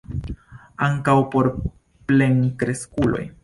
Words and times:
Ankaŭ 0.87 1.15
por 1.35 1.51
plenkreskuloj! 2.13 3.25